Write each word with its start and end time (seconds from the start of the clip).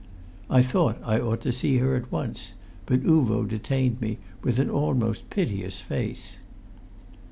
I 0.49 0.63
thought 0.63 0.97
I 1.05 1.19
ought 1.19 1.41
to 1.41 1.51
see 1.51 1.77
her 1.77 1.95
at 1.95 2.11
once, 2.11 2.53
but 2.87 3.03
Uvo 3.03 3.47
detained 3.47 4.01
me 4.01 4.17
with 4.41 4.57
an 4.57 4.67
almost 4.67 5.29
piteous 5.29 5.79
face. 5.79 6.39